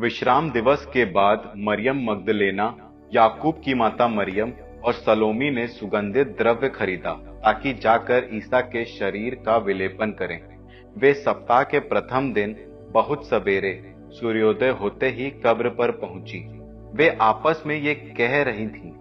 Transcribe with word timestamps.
विश्राम 0.00 0.50
दिवस 0.50 0.86
के 0.86 1.04
बाद 1.04 1.52
मरियम 1.56 2.00
मगदलेना 2.04 2.64
याकूब 3.14 3.60
की 3.64 3.74
माता 3.74 4.08
मरियम 4.08 4.52
और 4.84 4.92
सलोमी 4.92 5.50
ने 5.50 5.66
सुगंधित 5.66 6.26
द्रव्य 6.26 6.68
खरीदा 6.68 7.12
ताकि 7.12 7.72
जाकर 7.72 8.28
ईसा 8.32 8.60
के 8.60 8.84
शरीर 8.84 9.34
का 9.34 9.56
विलेपन 9.56 10.10
करें। 10.10 10.40
वे 10.98 11.14
सप्ताह 11.14 11.62
के 11.62 11.78
प्रथम 11.78 12.32
दिन 12.32 12.56
बहुत 12.90 13.26
सवेरे 13.28 13.94
सूर्योदय 14.10 14.68
होते 14.68 15.08
ही 15.08 15.30
कब्र 15.30 15.68
पर 15.68 15.90
पहुँची। 15.90 16.46
वे 16.94 17.08
आपस 17.20 17.62
में 17.66 17.76
ये 17.76 17.94
कह 17.94 18.42
रही 18.42 18.66
थीं, 18.66 18.92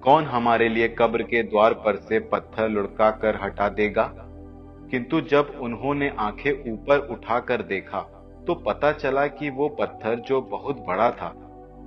कौन 0.00 0.24
हमारे 0.24 0.68
लिए 0.68 0.88
कब्र 0.88 1.22
के 1.22 1.42
द्वार 1.42 1.74
पर 1.74 1.96
से 1.96 2.18
पत्थर 2.18 2.68
लुढ़का 2.68 3.10
कर 3.10 3.38
हटा 3.42 3.68
देगा? 3.68 4.12
किंतु 4.90 5.20
जब 5.20 5.58
उन्होंने 5.60 6.12
आँखें 6.18 6.72
ऊपर 6.72 6.98
उठाकर 6.98 7.62
देखा 7.62 8.17
तो 8.48 8.54
पता 8.54 8.92
चला 8.92 9.26
कि 9.26 9.50
वो 9.50 9.68
पत्थर 9.68 10.14
जो 10.14 10.40
बहुत 10.42 10.76
बड़ा 10.88 11.10
था, 11.10 11.26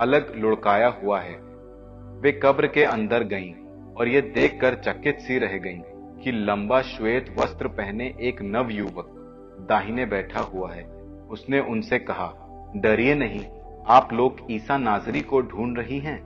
अलग 0.00 0.36
लुढ़काया 0.36 0.88
हुआ 0.88 1.20
है। 1.20 1.34
वे 2.20 2.32
कब्र 2.32 2.66
के 2.66 2.84
अंदर 2.84 3.24
गईं 3.24 3.54
और 3.94 4.08
ये 4.08 4.20
देखकर 4.20 4.74
चकित 4.74 5.18
सी 5.18 5.38
रह 5.38 5.56
गईं 5.58 5.80
कि 6.22 6.32
लंबा 6.32 6.82
श्वेत 6.82 7.34
वस्त्र 7.38 7.68
पहने 7.68 8.14
एक 8.20 8.42
नव 8.42 8.70
युवक 8.70 9.08
दाहिने 9.68 10.06
बैठा 10.06 10.40
हुआ 10.40 10.72
है। 10.72 10.84
उसने 11.30 11.60
उनसे 11.60 11.98
कहा, 11.98 12.32
डरिए 12.76 13.14
नहीं, 13.14 13.44
आप 13.86 14.12
लोग 14.12 14.36
ईसा 14.50 14.78
नाजरी 14.78 15.20
को 15.20 15.40
ढूंढ 15.40 15.78
रही 15.78 15.98
हैं, 15.98 16.20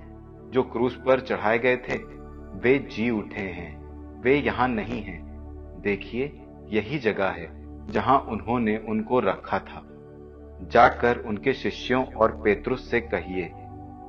जो 0.50 0.62
क्रूस 0.62 1.02
पर 1.06 1.20
चढ़ाए 1.20 1.58
गए 1.58 1.76
थे। 1.76 1.98
वे 2.58 2.78
जी 2.78 3.10
उठे 3.10 3.40
हैं, 3.40 3.84
वे 4.20 4.36
यहाँ 4.36 4.68
नहीं 4.68 5.02
हैं। 5.02 5.20
देखिए, 5.80 6.32
यही 6.68 6.98
जगह 6.98 7.28
है 7.28 7.50
जहाँ 7.92 8.18
उन्होंने 8.18 8.76
उनको 8.88 9.20
रखा 9.20 9.58
था। 9.58 9.92
जाकर 10.62 11.18
उनके 11.18 11.52
शिष्यों 11.52 12.04
और 12.04 12.40
पेतरुस 12.44 12.90
से 12.90 13.00
कहिए 13.00 13.50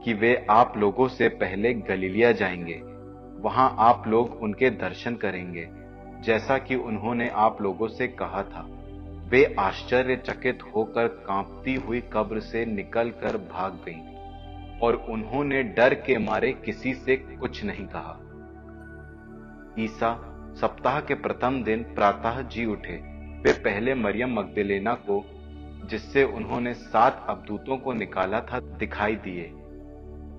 कि 0.03 0.13
वे 0.13 0.47
आप 0.49 0.77
लोगों 0.77 1.07
से 1.07 1.29
पहले 1.29 1.73
गलीलिया 1.73 2.31
जाएँगे। 2.31 2.81
वहाँ 3.41 3.75
आप 3.79 4.03
लोग 4.07 4.33
उनके 4.41 4.69
दर्शन 4.69 5.15
करेंगे, 5.15 5.69
जैसा 6.21 6.57
कि 6.57 6.75
उन्होंने 6.75 7.29
आप 7.29 7.61
लोगों 7.61 7.87
से 7.87 8.07
कहा 8.07 8.43
था। 8.43 8.67
वे 9.29 9.55
आश्चर्यचकित 9.59 10.59
होकर 10.75 11.07
कांपती 11.07 11.75
हुई 11.75 12.01
कब्र 12.01 12.39
से 12.39 12.65
निकलकर 12.65 13.37
भाग 13.37 13.73
गईं, 13.73 14.17
और 14.79 14.95
उन्होंने 14.95 15.63
डर 15.63 15.93
के 15.93 16.17
मारे 16.17 16.51
किसी 16.51 16.93
से 16.93 17.15
कुछ 17.15 17.63
नहीं 17.63 17.85
कहा। 17.85 18.19
ईसा 19.79 20.33
सप्ताह 20.61 21.01
के 21.01 21.13
प्रथम 21.13 21.63
दिन 21.63 21.83
प्रातः 21.83 22.41
जी 22.41 22.65
उठे। 22.65 22.93
वे 23.39 23.53
पहले 23.53 23.95
मरियम 23.95 24.39
मगदलेना 24.39 24.93
को 24.93 25.36
जिससे 25.87 26.23
उन्होंने 26.23 26.73
सात 26.73 27.25
अबदूतों 27.29 27.77
को 27.77 27.93
निकाला 27.93 28.39
था, 28.41 28.59
दिखाई 28.59 29.15
दिए। 29.15 29.51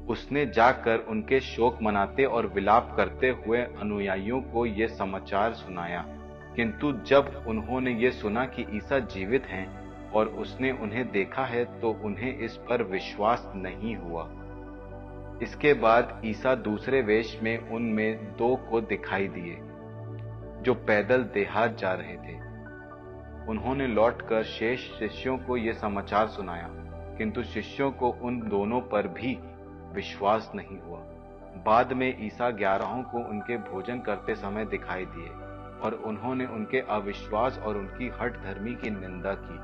उसने 0.09 0.47
जाकर 0.47 0.99
उनके 0.99 1.41
शोक 1.41 1.79
मनाते 1.83 2.25
और 2.25 2.47
विलाप 2.47 2.95
करते 2.97 3.29
हुए 3.29 3.59
अनुयायियों 3.59 4.41
को 4.43 4.67
ये 4.67 4.89
समाचार 4.89 5.53
सुनाया। 5.53 6.05
किंतु 6.57 6.93
जब 6.93 7.45
उन्होंने 7.47 7.93
ये 7.95 8.11
सुना 8.11 8.45
कि 8.47 8.67
ईसा 8.77 8.99
जीवित 8.99 9.47
हैं 9.47 10.11
और 10.11 10.27
उसने 10.27 10.71
उन्हें 10.73 11.11
देखा 11.11 11.45
है 11.45 11.65
तो 11.81 11.91
उन्हें 12.05 12.39
इस 12.39 12.57
पर 12.57 12.83
विश्वास 12.83 13.53
नहीं 13.57 13.97
हुआ। 13.97 14.29
इसके 15.43 15.73
बाद 15.75 16.23
ईसा 16.25 16.55
दूसरे 16.55 17.03
वेश 17.03 17.39
में 17.43 17.69
उनमें 17.69 18.37
दो 18.37 18.55
को 18.71 18.81
दिखाई 18.81 19.29
दिए, 19.29 19.57
जो 20.63 20.75
पैदल 20.75 21.23
देहात 21.23 21.77
जा 21.77 21.93
रहे 21.93 22.17
थे। 22.17 22.37
उन्होंने 23.49 23.87
लौटकर 23.87 24.43
शेष 24.43 24.81
शिष्यों 24.99 25.39
को 25.39 25.57
यह 25.57 25.73
समाचार 25.73 26.27
सुनाया, 26.27 26.69
किंतु 27.19 27.43
शिष्यों 27.43 27.91
को 27.93 28.09
उन 28.11 28.41
दोनों 28.41 28.81
पर 28.81 29.09
भी 29.09 29.39
विश्वास 29.93 30.53
नहीं 30.55 30.79
हुआ। 30.81 30.99
बाद 31.65 31.93
में 31.93 32.27
ईसा 32.27 32.51
ग्यारहों 32.51 33.03
को 33.03 33.19
उनके 33.19 33.57
भोजन 33.57 34.01
करते 34.01 34.35
समय 34.35 34.65
दिखाई 34.65 35.05
दिए, 35.05 35.29
और 35.81 35.95
उन्होंने 36.07 36.47
उनके 36.47 36.81
अविश्वास 36.81 37.59
और 37.59 37.77
उनकी 37.77 38.09
हट 38.09 38.33
धर्मी 38.33 38.75
की 38.75 38.91
निंदा 38.91 39.35
की, 39.35 39.59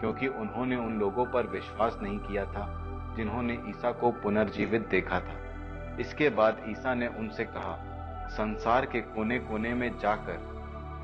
क्योंकि 0.00 0.26
उन्होंने 0.26 0.76
उन 0.76 0.98
लोगों 0.98 1.24
पर 1.24 1.46
विश्वास 1.46 1.98
नहीं 2.02 2.18
किया 2.18 2.44
था, 2.44 2.66
जिन्होंने 3.16 3.54
ईसा 3.68 3.92
को 3.92 4.10
पुनर्जीवित 4.10 4.88
देखा 4.88 5.20
था। 5.20 5.38
इसके 6.00 6.28
बाद 6.30 6.64
ईसा 6.68 6.94
ने 6.94 7.06
उनसे 7.06 7.44
कहा, 7.44 7.78
संसार 8.28 8.86
के 8.86 9.00
कोने 9.00 9.38
कोने 9.38 9.74
में 9.74 9.98
जाकर 9.98 10.38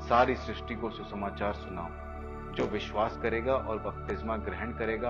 सारी 0.01 0.35
सृष्टि 0.35 0.75
को 0.75 0.89
सुसमाचार 0.89 1.53
सुनाओ। 1.53 2.08
जो 2.59 2.65
विश्वास 2.65 3.17
करेगा 3.17 3.53
और 3.53 3.79
बपतिस्मा 3.79 4.37
ग्रहण 4.37 4.71
करेगा, 4.71 5.09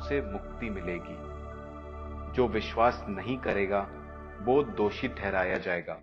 उसे 0.00 0.20
मुक्ति 0.20 0.70
मिलेगी। 0.70 1.16
जो 2.32 2.48
विश्वास 2.48 3.06
नहीं 3.08 3.38
करेगा, 3.38 3.88
वो 4.42 4.62
दोषी 4.62 5.08
ठहराया 5.08 5.58
जाएगा। 5.58 6.00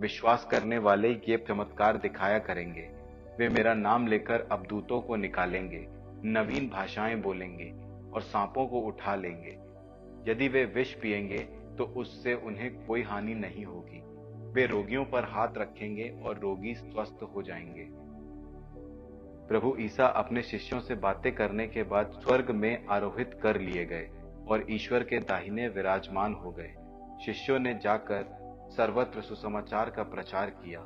विश्वास 0.00 0.48
करने 0.50 0.78
वाले 0.78 1.10
ये 1.28 1.44
चमत्कार 1.48 1.96
दिखाया 1.96 2.38
करेंगे। 2.38 2.90
वे 3.38 3.48
मेरा 3.48 3.74
नाम 3.74 4.06
लेकर 4.06 4.48
अबदूतों 4.52 5.00
को 5.00 5.16
निकालेंगे, 5.16 5.86
नवीन 6.24 6.68
भाषाएँ 6.68 7.16
बोलेंगे 7.16 7.72
और 8.14 8.20
सांपों 8.20 8.66
को 8.66 8.80
उठा 8.80 9.14
लेंगे। 9.14 9.58
यदि 10.32 10.48
वे 10.48 10.64
विष 10.64 10.94
पिएँगे 10.94 11.38
तो 11.78 11.84
उससे 11.84 12.34
उन्हें 12.34 12.86
कोई 12.86 13.02
हानि 13.02 13.34
नहीं 13.34 13.64
होगी। 13.64 14.02
वे 14.52 14.66
रोगियों 14.66 15.04
पर 15.04 15.24
हाथ 15.24 15.48
रखेंगे 15.58 16.20
और 16.24 16.38
रोगी 16.38 16.74
स्वस्थ 16.74 17.22
हो 17.36 17.42
जाएँगे। 17.42 18.03
प्रभु 19.48 19.74
ईसा 19.80 20.06
अपने 20.06 20.42
शिष्यों 20.42 20.80
से 20.80 20.94
बातें 20.94 21.34
करने 21.34 21.66
के 21.66 21.82
बाद 21.82 22.10
स्वर्ग 22.10 22.50
में 22.50 22.86
आरोहित 22.86 23.38
कर 23.42 23.60
लिए 23.60 23.84
गए 23.84 24.08
और 24.48 24.64
ईश्वर 24.70 25.02
के 25.02 25.18
दाहिने 25.20 25.68
विराजमान 25.68 26.34
हो 26.34 26.50
गए। 26.50 26.74
शिष्यों 27.24 27.58
ने 27.58 27.74
जाकर 27.74 28.24
सर्वत्र 28.70 29.20
सुसमाचार 29.20 29.90
का 29.90 30.02
प्रचार 30.02 30.50
किया। 30.50 30.80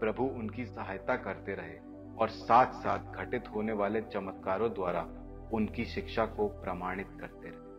प्रभु 0.00 0.24
उनकी 0.24 0.64
सहायता 0.66 1.16
करते 1.16 1.54
रहे 1.54 1.78
और 2.18 2.28
साथ 2.28 2.72
साथ 2.72 3.12
घटित 3.14 3.48
होने 3.54 3.72
वाले 3.72 4.00
चमत्कारों 4.00 4.70
द्वारा 4.70 5.02
उनकी 5.52 5.84
शिक्षा 5.84 6.26
को 6.26 6.48
प्रमाणित 6.62 7.08
करते 7.20 7.48
रहे। 7.48 7.71